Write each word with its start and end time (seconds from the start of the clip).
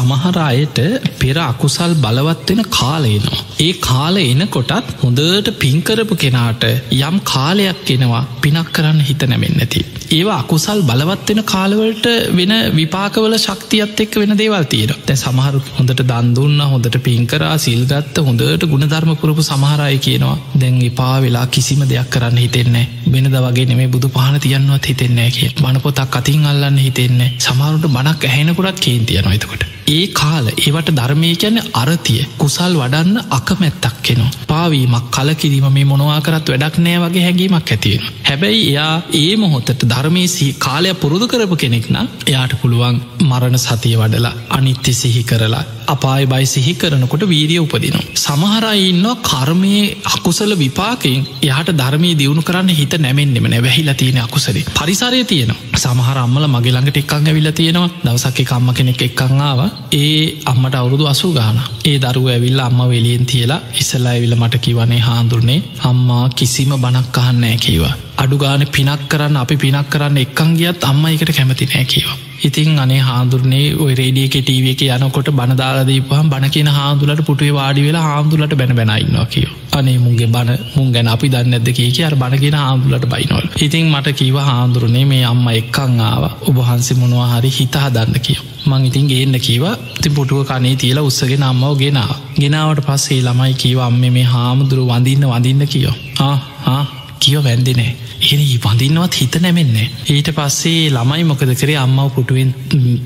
සමහරයට 0.00 0.78
පෙර 1.18 1.36
අකුසල් 1.42 1.94
බලවත්වෙන 1.98 2.60
කාලයනවා. 2.70 3.40
ඒ 3.60 3.72
කාල 3.82 4.16
එනකොටත් 4.18 4.92
හොඳට 5.00 5.48
පින්කරපු 5.58 6.14
කෙනාට 6.16 6.64
යම් 6.98 7.16
කාලයක් 7.26 7.90
එනවා 7.90 8.22
පිනක් 8.40 8.68
කරන්න 8.72 9.00
හිත 9.02 9.22
නැමෙන් 9.24 9.56
නැති. 9.56 9.82
ඒවා 10.10 10.38
අකුසල් 10.40 10.80
බලවත්වෙන 10.82 11.40
කාලවලට 11.44 12.06
වෙන 12.32 12.52
විපාකවල 12.72 13.34
ශක්තියත් 13.38 14.00
එක් 14.00 14.16
වෙන 14.16 14.34
දේවල් 14.34 14.66
තීර 14.66 14.92
තැ 15.02 15.16
සමහරු 15.16 15.60
හොඳට 15.70 16.02
දන්දුන්න 16.04 16.62
හොඳට 16.66 16.98
පින්කරා 17.00 17.52
සිල්ගත්ත 17.58 18.20
හොඳට 18.20 18.66
ගුණධර්මපුරපු 18.66 19.44
සමහරය 19.44 19.98
කියනවා 20.00 20.36
දැන් 20.56 20.80
එපා 20.82 21.14
වෙලා 21.20 21.46
කිසිම 21.48 21.82
දෙයක් 21.86 22.10
කරන්න 22.10 22.38
හිතෙන්නේ 22.38 22.86
වෙනද 23.08 23.36
වගේ 23.38 23.66
නෙමේ 23.66 23.90
බුදු 23.90 24.10
පහන 24.10 24.40
තියන්නවත් 24.40 24.90
හිතෙන්නේ 24.90 25.28
කිය 25.32 25.52
බණපොතක් 25.56 26.16
අතින් 26.16 26.46
අල්ලන්න 26.46 26.80
හිතෙන්නේ 26.80 27.34
සමහරුට 27.40 27.90
බණක් 27.90 28.26
ඇහෙනකුටත් 28.26 28.80
කේන්තියනවා 28.80 29.36
එතකොට. 29.36 29.69
ඒ 29.90 30.06
කාල 30.12 30.46
ඒවට 30.48 30.90
ධර්මය 30.92 31.30
කියැන 31.34 31.58
අරතිය 31.74 32.20
කුසල් 32.38 32.74
වඩන්න 32.74 33.16
අකමැත්තක් 33.30 33.96
කෙනවා. 34.02 34.30
පාවීමක් 34.46 35.10
කලකිරීම 35.10 35.66
මේ 35.70 35.84
මොනවා 35.84 36.20
කරත් 36.20 36.50
වැඩක් 36.50 36.78
නෑ 36.80 36.98
වගේ 37.00 37.24
හැඟීමක් 37.24 37.70
ඇතිවෙන. 37.70 38.06
හැබැයි 38.22 38.62
එයා 38.66 38.94
ඒ 39.14 39.34
මොහොතට 39.36 39.84
ධර්මය 39.84 40.24
සිහි 40.28 40.52
කාලය 40.58 40.94
පුරුදු 40.96 41.28
කරපු 41.28 41.56
කෙනෙක්න 41.56 41.98
එයාට 42.00 42.54
පුළුවන් 42.60 43.02
මරණ 43.22 43.58
සතිය 43.58 43.96
වඩලා 43.96 44.34
අනිත්‍ය 44.50 44.94
සිහි 44.94 45.22
කරලා 45.24 45.64
අපාය 45.88 46.26
බයි 46.26 46.46
සිහි 46.46 46.74
කරනකොට 46.76 47.24
වීරිය 47.26 47.60
උපදිනවා. 47.60 48.04
සමහරයින්නවා 48.16 49.16
කර්මයේ 49.24 49.84
අකුසල 50.10 50.52
විපාකෙන් 50.56 51.26
එයාට 51.40 51.70
ධර්මී 51.74 52.14
දියුණු 52.14 52.42
කරන්න 52.42 52.70
හිත 52.72 52.94
නැමෙන්නෙම 52.98 53.46
නැවැහිලා 53.46 53.94
තියෙන 53.96 54.20
අකුසරේ 54.20 54.64
පරිසරය 54.72 55.24
තියෙනවා 55.24 55.78
සමහර 55.78 56.18
අම්මල 56.20 56.46
මගේ 56.48 56.72
ළඟට 56.72 56.98
එක්කං 56.98 57.28
ඇවිල්ල 57.28 57.52
තියෙනවා 57.52 57.94
දවසක්ක 58.00 58.44
කම්ම 58.44 58.74
කෙනෙක් 58.74 59.02
එක්කංආාව 59.02 59.60
ඒ 59.94 60.14
අම්මට 60.44 60.74
අවුරුදු 60.74 61.04
අසු 61.06 61.32
ගාන 61.32 61.58
ඒ 61.84 61.96
දරුව 61.98 62.28
ඇවිල්ල 62.28 62.60
අම්ම 62.60 62.80
වෙලියෙන් 62.86 63.26
තියලා 63.26 63.60
ඉස්සල්ලා 63.80 64.12
ඇවිල්ල 64.12 64.36
මට 64.36 64.60
කිවනේ 64.60 65.00
හාන්දුරනේ 65.00 65.60
අම්මා 65.84 66.24
කිසිම 66.34 66.72
බනක් 66.76 67.18
අහන්නෑ 67.18 67.58
කීවා 67.58 67.94
අඩුගාන 68.16 68.64
පිනක් 68.68 69.06
කරන්න 69.08 69.36
අපි 69.36 69.56
පිනක් 69.56 69.86
කරන්න 69.88 70.18
එක්කං 70.18 70.50
ගියත් 70.54 70.84
අම්ම 70.84 71.04
එකට 71.06 71.32
කැමති 71.32 71.66
නෑ 71.66 71.86
කියවා 71.86 72.18
ඉතින් 72.42 72.78
අනේ 72.78 73.00
හාදුරනේ 73.00 73.64
ඔය 73.76 73.92
රේඩියක 73.94 74.36
ටීව 74.38 74.66
එක 74.66 74.82
යනකොට 74.88 75.28
බනදාලදීපහම් 75.32 76.28
බණ 76.28 76.50
කියන 76.50 76.70
හාදුලට 76.70 77.22
පුටුවේ 77.22 77.54
වාඩි 77.54 77.84
වෙලා 77.84 78.04
හාමුදුලට 78.04 78.54
බැන 78.54 78.72
බැනයින්නවා 78.74 79.26
කියෝ 79.26 79.56
අනේ 79.72 79.96
මුන්ගේ 79.98 80.28
බණ 80.28 80.62
මුන් 80.70 80.88
ගැන 80.90 81.08
අපි 81.08 81.28
දන්න 81.28 81.58
ඇද 81.58 81.68
කිය 81.72 82.04
අර 82.04 82.16
බණගෙන 82.16 82.56
හාමුදුලට 82.56 83.08
බයිනොල් 83.08 83.44
ඉතින් 83.60 83.90
මට 83.90 84.14
කීව 84.14 84.38
හාදුරනේ 84.42 85.04
මේ 85.06 85.24
අම්ම 85.24 85.44
එක්කං 85.52 86.00
ආව. 86.02 86.24
ඔබහන්සේ 86.44 86.96
මොනවා 86.96 87.28
හරි 87.30 87.52
හිතා 87.52 87.88
දන්න 87.90 88.20
කියෝ 88.20 88.49
මං 88.66 88.86
ඉතින් 88.86 89.06
ගේන්න 89.06 89.36
කීව. 89.38 89.64
ති 90.02 90.08
පුටුව 90.10 90.44
කනේ 90.44 90.76
තියලා 90.76 91.02
උත්සගෙන 91.02 91.42
අම්මව 91.42 91.74
ගෙනා 91.78 92.12
ගෙනාවට 92.36 92.86
පස්සේ 92.86 93.20
ළමයි 93.20 93.54
කීව 93.54 93.78
අම්ම 93.80 94.00
මේ 94.08 94.26
හාමුදුරු 94.26 94.86
වඳන්න 94.86 95.28
වඳන්න 95.28 95.68
කියෝ 95.68 95.96
ආ. 96.20 96.99
කියෝ 97.22 97.44
වැන්දිනේ 97.44 97.90
එ 98.22 98.36
වඳන්නවත් 98.64 99.14
හිත 99.14 99.36
නැමෙන්නේ 99.40 99.86
ඊට 100.08 100.28
පස්සේ 100.36 100.90
ළමයි 100.90 101.24
මොකද 101.24 101.52
කරේ? 101.54 101.76
අම්මව 101.76 102.10
පුටුවෙන් 102.14 102.50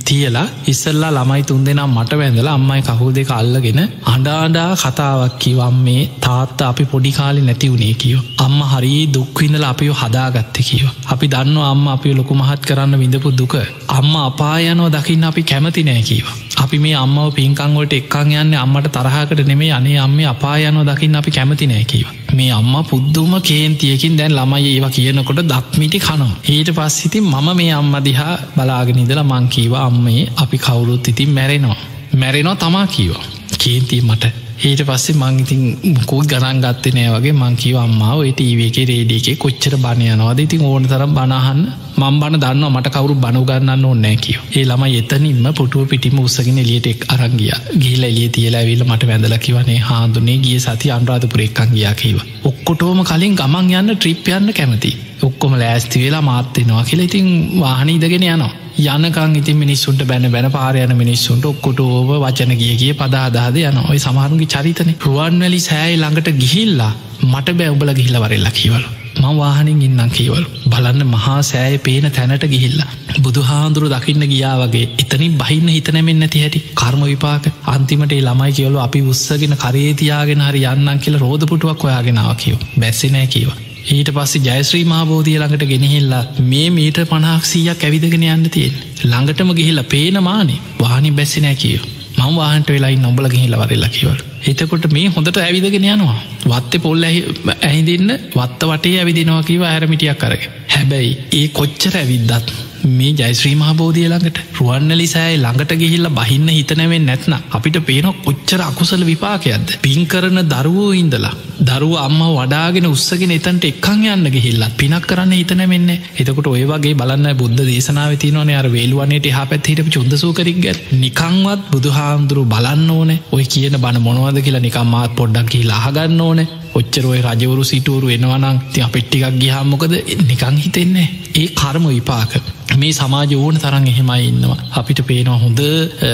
තියලා 0.04 0.46
ඉස්සල්ලා 0.66 1.10
ළමයි 1.10 1.42
තුන් 1.42 1.64
දෙනම් 1.66 1.94
මට 1.94 2.18
වැඳලා 2.20 2.54
අම්මයි 2.54 2.82
කහු 2.82 3.10
දෙක 3.12 3.30
අල්ලගෙන 3.30 3.80
අඩාඩා 4.06 4.70
කතාවක් 4.76 5.38
කිවම් 5.38 5.76
මේ 5.84 6.08
තාත්ත 6.20 6.62
අපි 6.62 6.84
පොඩි 6.84 7.12
කාලි 7.12 7.40
නැති 7.40 7.70
වුණේ 7.70 7.94
කියෝ 7.94 8.24
අම්ම 8.38 8.58
හරි 8.72 8.94
දුක්විඳල 9.14 9.64
අපිෝ 9.64 10.00
හදාගත්ත 10.02 10.56
කියෝ 10.68 10.94
අපි 11.06 11.28
දන්න 11.28 11.58
අම්ම 11.64 11.84
අපි 11.88 12.14
ලොකු 12.14 12.34
මහත් 12.34 12.62
කරන්න 12.64 12.98
විඳපු 12.98 13.30
දුක. 13.32 13.54
අම්ම 13.88 14.16
අපායනෝ 14.24 14.90
දකින්න 14.90 15.24
අපි 15.24 15.42
කැමති 15.42 15.82
නෑ 15.82 16.02
කියවා 16.02 16.43
අපි 16.56 16.78
මේ 16.78 16.94
අම්මව 16.94 17.32
පින්කංවලට 17.34 17.92
එක්කං 17.92 18.30
යන්න 18.34 18.54
අම්මට 18.54 18.88
තරහකට 18.88 19.40
නෙමේ 19.46 19.70
අනේ 19.72 19.96
අම්ම 19.98 20.18
අපායනෝ 20.24 20.84
දකින්න 20.84 21.16
අපි 21.16 21.30
කැමති 21.30 21.66
නෑ 21.66 21.84
කියව 21.84 22.08
මේ 22.32 22.50
අම්ම 22.50 22.74
පුද්දුම 22.84 23.32
කේන්තියකින් 23.40 24.18
දැන් 24.18 24.36
ළමයි 24.36 24.70
ඒවා 24.70 24.90
කියනකොට 24.90 25.42
දක්මිටි 25.44 25.98
කනවා. 25.98 26.30
ඊට 26.48 26.70
පස්සිති 26.70 27.20
මම 27.22 27.48
මේ 27.56 27.72
අම්ම 27.72 27.94
දිහා 28.04 28.38
බලාගෙනනිදලා 28.56 29.24
මංකීවා 29.24 29.84
අම්මේ 29.84 30.22
අපි 30.36 30.58
කවුරුත් 30.58 31.08
ඉතින් 31.08 31.30
මැරෙනවා. 31.30 31.82
මැරෙනවා 32.16 32.56
තමා 32.56 32.86
කීවා 32.88 33.24
කේන්තිී 33.58 34.02
මට 34.02 34.43
ඊට 34.60 34.82
පස්සේ 34.82 35.16
මංඉතින් 35.16 35.62
මුකුත් 35.86 36.26
ගණන් 36.26 36.60
ගත්ත 36.60 36.92
නෑ 36.94 37.14
වගේ 37.14 37.32
මංකිව 37.34 37.78
අම්මාව 37.78 38.20
ඒටීවක 38.22 38.76
රේඩියක 38.84 39.38
කොච්චර 39.38 39.74
බණයනවාද 39.78 40.40
ඉතින් 40.40 40.62
ඕන 40.64 40.84
තරම් 40.84 41.12
බනහන්න 41.12 41.62
මං 41.96 42.20
බන 42.20 42.38
දන්න 42.38 42.66
මට 42.68 42.90
කවරු 42.90 43.14
බනුගන්නන්න 43.16 43.84
ඕන්නෑ 43.84 44.16
කියව 44.18 44.40
ඒ 44.52 44.64
ළම 44.64 44.84
එතනින්ම 44.92 45.48
පුටුව 45.54 45.88
පිටිම 45.88 46.20
උත්සගෙන 46.20 46.58
එලියට 46.58 46.86
එක් 46.86 47.06
අරංගිය 47.10 47.50
ගිහිල 47.76 48.04
එලිය 48.04 48.28
තියලා 48.30 48.60
ඇවිල 48.60 48.84
මට 48.84 49.10
වැඳලකිවනේ 49.10 49.80
හාදුනේ 49.84 50.38
ගිය 50.40 50.60
සති 50.60 50.92
අන්රාධපුරෙක්කන් 50.92 51.74
ගියා 51.74 51.94
කියව 51.96 52.22
ඔක්කොටෝම 52.44 53.02
කලින් 53.04 53.36
ගමන් 53.36 53.74
යන්න 53.74 53.96
ට්‍රිප් 53.96 54.32
යන්න 54.32 54.54
කැමති 54.54 54.92
ඔක්කොම 55.22 55.56
ලෑස්ති 55.56 56.00
වෙලා 56.00 56.22
මාත්තෙනවා 56.24 56.84
කියලා 56.84 57.04
ඉතින් 57.04 57.28
වාහන 57.60 57.90
ඉදගෙන 57.90 58.24
යනවා. 58.24 58.52
යනකං 58.76 59.36
ඉතින් 59.36 59.56
මිනිස්සුන්ට 59.56 60.02
බැන 60.04 60.30
බැන 60.30 60.50
පාරයන 60.50 60.96
මිනිස්සුන්ට 60.96 61.44
ඔක්කොට 61.44 61.80
ඕව 61.80 62.08
වචන 62.16 62.56
කිය 62.56 62.74
කිය 62.76 62.94
පදාදාද 62.94 63.56
යන 63.58 63.78
ඔයි 63.80 63.98
සමහරුගේ 63.98 64.48
චරිතන. 64.48 64.90
රුවන්වැලි 65.00 65.60
සෑයි 65.60 65.96
ළඟට 65.96 66.30
ගිහිල්ලා 66.36 66.92
මට 67.22 67.54
බැවබල 67.54 67.92
ගිහිල 67.94 68.18
වරෙල්ලා 68.18 68.50
කියවලු. 68.52 68.88
මං 69.16 69.36
වාහනින් 69.38 69.82
ඉන්නම් 69.82 70.10
කියවලු. 70.10 70.46
බලන්න 70.68 71.06
මහා 71.06 71.42
සෑය 71.42 71.78
පේන 71.78 72.10
තැනට 72.10 72.46
ගිහිල්ලා. 72.46 72.88
බුදුහාන්දුරු 73.20 73.90
දකින්න 73.90 74.26
ගියා 74.26 74.56
වගේ 74.60 74.88
එතනින් 74.98 75.38
බහින්න 75.38 75.68
හිතනැමෙන් 75.68 76.18
නැති 76.18 76.40
හැටි. 76.40 76.64
කර්ම 76.74 77.04
විපාක. 77.04 77.46
අන්තිමට 77.66 78.16
ළමයි 78.18 78.52
කියවලු 78.52 78.80
අපි 78.80 79.04
උත්සගෙන 79.04 79.54
කරේතියාගෙන 79.56 80.42
හරි 80.42 80.64
යන්නන් 80.66 80.98
කියල 80.98 81.18
රෝධපුටුවක් 81.18 81.86
ඔයාගෙනාව 81.86 82.34
කියව 82.36 82.66
බැස්සනෑ 82.76 83.26
කියව. 83.28 83.54
ඊට 83.86 84.10
පස්සේ 84.10 84.44
ජයශ්‍රී 84.44 84.84
මහබෝධිය 84.84 85.38
ළඟට 85.38 85.64
ගෙනහිල්ලා 85.66 86.22
මේ 86.44 86.68
මීට 86.70 87.00
පණහක් 87.04 87.44
සීයක් 87.44 87.84
ඇවිදගෙන 87.84 88.24
යන්න 88.28 88.46
තියෙන් 88.50 88.78
ළඟටම 89.02 89.50
ගිහිල්ලා 89.52 89.90
පේනමානේ 89.90 90.62
වානි 90.80 91.10
බැස්සි 91.12 91.40
නෑ 91.40 91.56
කියෝ 91.56 91.90
මං 92.18 92.36
වාහන්ට 92.36 92.70
වෙලායි 92.70 92.96
නොබල 92.98 93.28
ගහිල්ල 93.28 93.56
වරල්ල 93.56 93.88
කිවල් 93.90 94.20
එතකොට 94.44 94.86
මේ 94.92 95.08
හොඳට 95.08 95.38
ඇවිදගෙන 95.38 95.86
යනවා. 95.86 96.18
වත්ත 96.46 96.80
පොල්ල 96.82 97.04
ඇහිදින්න 97.04 98.12
වත්ත 98.34 98.70
වටේ 98.70 98.98
ඇවිදිනවා 98.98 99.42
කිව 99.42 99.64
ඇරමිටියක් 99.64 100.18
කරග 100.18 100.46
හැබැයි 100.68 101.12
ඒ 101.32 101.48
කොච්චර 101.50 101.96
ඇවිද්දත් 101.96 102.54
මේ 102.88 103.12
ජයිශ්‍රී 103.12 103.54
මහබෝධිය 103.54 104.06
ළඟට 104.06 104.38
රුවන්නලි 104.56 105.06
සෑයි 105.06 105.38
ළඟට 105.38 105.72
ගිහිල්ල 105.76 106.08
බහින්න 106.10 106.48
හිතනැවෙන් 106.50 107.04
නැත්න 107.04 107.34
අපිට 107.50 107.78
පේන 107.82 108.08
කොච්චර 108.24 108.60
අකුසල 108.62 109.02
විපාකයක්ද? 109.04 109.68
පින් 109.80 110.06
කරන 110.06 110.40
දරුවෝ 110.44 110.90
ඉන්දලා 110.94 111.34
දරුව 111.60 111.94
අම්ම 111.98 112.20
වඩාගෙන 112.30 112.86
උත්සගෙන 112.86 113.32
එතන්ට 113.32 113.64
එක්කං 113.64 114.02
යන්න 114.08 114.28
ගිහිල්ලත් 114.28 114.76
පිනක් 114.76 115.06
කරන්න 115.06 115.32
හිතනැවෙන්න 115.32 115.90
එතකොට 115.92 116.48
ඔය 116.48 116.64
වගේ 116.64 116.94
බලන්න 116.94 117.28
බුද්ධ 117.34 117.62
දේශනාව 117.62 118.16
තිනවන 118.16 118.50
අර 118.52 118.68
වේල්ුවනට 118.68 119.28
හා 119.30 119.46
පැත්හිට 119.46 119.92
චුන්දසූකරින්ග 119.94 120.66
නිකංවත් 120.94 121.70
බුදුහාමුදුරු 121.70 122.44
බලන්න 122.46 122.90
ඕන. 122.90 123.12
ඔය 123.30 123.44
කියන 123.46 123.78
බණ 123.78 124.02
මොනවද 124.02 124.42
කියලා 124.42 124.60
නිකම් 124.60 124.88
මාත් 124.88 125.14
පොඩ්ඩක් 125.14 125.48
කියලා 125.48 125.80
අහගන්න 125.82 126.20
ඕන. 126.20 126.42
ඔච්චරෝය 126.74 127.22
රජවරු 127.22 127.64
සිටුවරු 127.64 128.10
එනවනං 128.10 128.60
ති 128.72 128.82
අපෙට්ටිකක් 128.82 129.40
ගිහාමොකද 129.40 129.96
නිකං 130.24 130.58
හිතෙන්නේ. 130.58 131.08
ඒ 131.34 131.48
කර්ම 131.54 131.88
විපාක. 131.88 132.53
මේ 132.76 132.92
සමාජ 132.92 133.34
ඕන 133.36 133.56
තරන් 133.56 133.86
එහෙමයි 133.86 134.24
ඉන්නවා 134.24 134.58
අපිට 134.72 135.00
පේනවා 135.06 135.38
හොඳ 135.38 135.60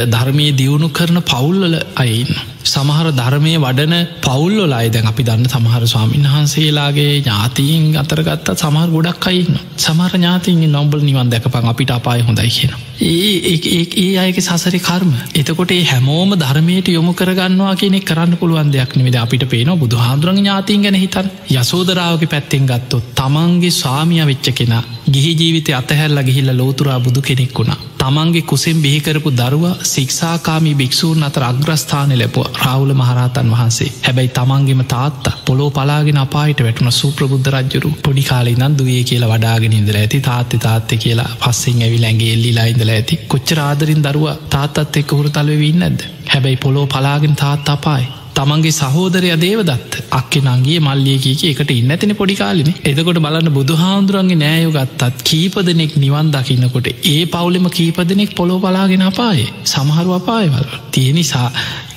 ධර්මය 0.08 0.46
දියුණු 0.52 0.88
කරන 0.90 1.20
පවුල්වල 1.24 1.76
අයින්න. 1.96 2.34
සමහර 2.64 3.06
ධර්මය 3.12 3.54
වඩන 3.56 3.94
පවුල්ලොල 4.20 4.72
අයිදැන් 4.72 5.06
අපි 5.06 5.24
දන්න 5.24 5.48
සමහර 5.48 5.86
ස්වාමීන් 5.86 6.28
වහන්සේලාගේ 6.28 7.10
ඥාතීන් 7.16 7.88
අතරගත්ත 7.96 8.54
සමහර 8.56 8.88
ගොඩක් 8.90 9.26
අයින්න 9.26 9.58
සමහර 9.78 10.12
ඥාතින් 10.14 10.62
නොම්බල් 10.70 11.02
නිවන් 11.02 11.30
දැකපන් 11.30 11.68
අපිට 11.68 11.92
අපාය 11.92 12.22
හොඳයි 12.22 12.50
කියන. 12.50 12.89
ඒ 13.02 13.52
ඒ 13.96 14.16
අයක 14.18 14.38
සසර 14.38 14.76
කර්ම. 14.78 15.12
එතකොට 15.34 15.70
ඒ 15.70 15.84
හැමෝම 15.84 16.32
ධර්මයට 16.36 16.88
යොමු 16.88 17.12
කරගන්නවා 17.14 17.74
කියෙනෙ 17.74 18.00
කරන්න 18.02 18.36
පුළුවන් 18.36 18.72
දෙයක් 18.72 18.92
නිවිද 18.94 19.16
අපිට 19.16 19.44
පේන 19.46 19.70
බුදු 19.78 19.96
හාදුරන් 19.98 20.36
ඥාතින් 20.36 20.82
ගැන 20.82 20.96
හිතන් 20.96 21.30
යසෝදරාවගේ 21.52 22.28
පැත්තෙන් 22.28 22.66
ගත්තොත් 22.66 23.12
තමන්ගේ 23.14 23.70
ස්වාමිය 23.72 24.26
වෙච්ච 24.26 24.50
කෙනා 24.54 24.82
ගිහි 25.08 25.32
ජීවිතය 25.34 25.72
අතහැල්ල 25.74 26.22
ගිහිල්ල 26.22 26.52
ලෝතුරා 26.54 27.00
බුදු 27.00 27.22
කෙනෙක් 27.22 27.54
වුණා. 27.54 27.80
තමන්ගේ 28.00 28.42
කුසෙන් 28.42 28.78
බිහිකරපු 28.82 29.30
දරුව 29.32 29.64
සික්ෂාකාමී 29.84 30.74
භික්‍ෂූන් 30.74 31.22
අතර 31.22 31.42
අග්‍රස්ථාන 31.42 32.12
ලැපුව 32.14 32.46
රාවුල 32.60 32.92
මහරහතන් 32.94 33.50
වහන්සේ. 33.50 33.88
හැබැයි 34.06 34.30
තමන්ගේම 34.30 34.82
තාත්තා 34.86 35.34
පොලෝ 35.44 35.70
පලාගෙන 35.70 36.18
අපායට 36.18 36.62
වැටුණ. 36.62 36.92
සූප්‍රබුද්ධ 36.92 37.50
රජ්ජුරු 37.50 37.90
පොඩි 38.04 38.22
කාලි 38.22 38.54
නම් 38.54 38.78
දුවේ 38.78 39.02
කියලා 39.04 39.32
වඩාගෙන 39.32 39.76
ඉදර 39.80 39.98
ඇති. 39.98 40.20
තාත්ත 40.20 40.56
තාත්ත 40.58 40.94
කියලා 40.98 41.28
පස්සෙන් 41.42 41.82
ඇවි 41.82 41.98
ලැගේ 41.98 42.32
එල්ලිලා 42.32 42.66
ඉඳල 42.66 42.90
ඇති. 42.90 43.20
කොච්ච 43.28 43.52
ආදරින් 43.60 44.02
දරුව 44.02 44.26
තාත්තත් 44.48 44.96
එක්ක 44.96 45.12
හුරු 45.12 45.30
තලවෙන්න 45.30 45.86
ඇද 45.88 46.08
හැබැයි 46.26 46.62
පොලෝ 46.64 46.86
පලාගෙන 46.86 47.36
තාත් 47.36 47.68
අපායි. 47.68 48.08
තමන්ගේ 48.40 48.74
සහෝදරය 48.74 49.30
දේවදත් 49.38 49.96
අක්කෙ 50.12 50.40
නංගේ 50.42 50.78
මල්ලියකක 50.80 51.42
එකට 51.44 51.72
ඉන්න. 51.72 51.90
ඇතින 51.90 52.14
පොඩිකාලින 52.14 52.70
එතකොට 52.84 53.18
බලන්න 53.18 53.50
බුදු 53.52 53.76
හාමුදුරන්ගේ 53.76 54.38
නෑයෝ 54.38 54.72
ගත්තත් 54.72 55.24
කීපදනෙක් 55.24 55.94
නිවන් 55.98 56.30
දකින්නකොට 56.30 56.88
ඒ 57.06 57.20
පවුලෙම 57.28 57.68
කීපදනෙක් 57.70 58.34
පොලෝ 58.34 58.58
බලාගෙන 58.60 59.04
අපායේ. 59.04 59.48
සමහරු 59.66 60.12
අපායවල. 60.14 60.68
තිය 60.90 61.12
නිසා 61.12 61.48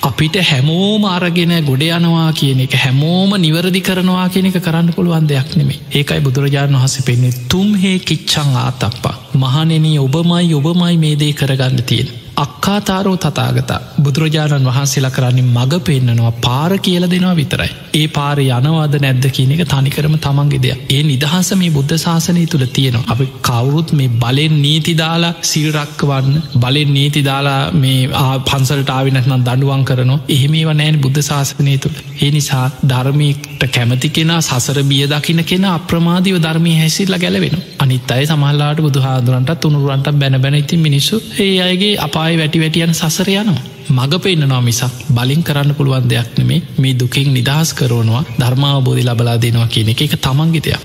අපිට 0.02 0.36
හැමෝම 0.42 1.04
අරගෙන 1.06 1.54
ගොඩ 1.62 1.84
යනවා 1.88 2.32
කියන 2.34 2.60
එක 2.60 2.74
හැමෝම 2.76 3.32
නිවරදි 3.38 3.80
කරනවා 3.82 4.26
කියන 4.28 4.50
එක 4.50 4.58
කරන්න 4.60 4.92
පුළුවන් 4.92 5.30
දෙයක් 5.30 5.54
නෙමේ 5.56 5.80
ඒකයි 5.92 6.20
බුදුරජාණන් 6.20 6.76
වහස 6.76 6.96
පෙන්නේ 7.02 7.38
තුම්හේ 7.48 7.94
කිච්චං 8.00 8.52
ආතක්පා 8.58 9.14
මහනෙන 9.36 9.88
ඔබමයි 10.00 10.52
ඔබමයි 10.54 10.98
මේ 10.98 11.16
දේ 11.16 11.32
කරගන්න 11.34 11.82
තියෙන 11.84 12.12
අක්කාතාරෝ 12.36 13.16
තතාගතා 13.16 13.78
බුදුරජාණන් 14.04 14.66
වහන්සේලා 14.66 15.10
කරන්නේ 15.10 15.44
මඟ 15.46 15.74
පෙන්න්නනවා 15.80 16.32
පාර 16.38 16.72
කියල 16.78 17.04
දෙනවා 17.06 17.34
විතරයි. 17.34 17.70
ඒ 17.94 18.06
පාර 18.08 18.38
යනවාද 18.40 18.94
නැද්ද 18.98 19.26
කියන 19.30 19.52
එක 19.54 19.62
තනිකරම 19.66 20.16
තමන්ගේ 20.18 20.62
දෙයක් 20.62 20.80
ඒ 20.90 21.02
නිදහස 21.04 21.50
මේ 21.54 21.70
බුද්ධ 21.70 21.94
ශාසනය 21.96 22.46
තුළ 22.46 22.66
තියෙනවා. 22.68 23.04
අපි 23.08 23.26
කවුරුත් 23.42 23.92
මේ 23.92 24.10
බලෙන් 24.16 24.56
නීතිදාලා 24.62 25.32
සිල්රක්කවන්න 25.42 26.42
බලෙන් 26.56 26.90
නීතිදාලා 26.92 27.60
මේ 27.74 28.00
පන්සල්ටාවිනත්නම් 28.44 29.44
දඩුවන් 29.44 29.84
කරනවා 29.84 30.18
එහෙමේව 30.28 30.72
නෑන 30.72 31.00
බුද්ධ 31.00 31.22
ශාසනය 31.22 31.76
තුළ. 31.78 32.02
ඒ 32.20 32.30
නිසා 32.30 32.66
ධර්මීට 32.88 33.68
කැමති 33.68 34.10
කෙනා 34.10 34.40
සසර 34.42 34.82
බිය 34.84 35.06
දකින 35.08 35.44
කෙන 35.44 35.68
අප්‍රමාධීව 35.70 36.40
ධර්මය 36.40 36.74
හැසිල්ල 36.74 37.16
ගැලවෙන. 37.18 37.56
අනිත් 37.78 38.10
අයි 38.10 38.26
සමහල්ලාට 38.26 38.80
බුදුහාදුරන්ට 38.80 39.56
තුනුරුවන්ට 39.60 40.12
බැන 40.16 40.40
බැන 40.40 40.56
ඉතින් 40.56 40.80
මිනිස්සු 40.80 41.22
ඒ 41.40 41.50
අයගේ 41.62 41.94
අප 42.00 42.22
අපායි 42.24 42.38
වැටි 42.38 42.60
වැටියන 42.60 42.94
සසර 42.94 43.28
යනවා. 43.30 43.62
මඟ 43.88 44.16
පෙන්න්නනවා 44.18 44.60
මිසක් 44.60 44.92
බලින් 45.10 45.42
කරන්න 45.42 45.74
පුළුවන් 45.74 46.08
දෙයක් 46.08 46.38
නෙමේ. 46.38 46.62
මේ 46.78 46.94
දුකින් 46.94 47.34
නිදහස් 47.34 47.74
කරවනවා 47.74 48.24
ධර්මාවබෝධි 48.40 49.04
ලබලා 49.04 49.36
දෙනවා 49.38 49.68
කියන 49.68 49.88
එක. 49.88 50.02
එක 50.02 50.14
තමන්ගිතයක් 50.18 50.80